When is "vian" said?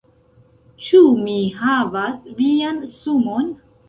2.39-2.81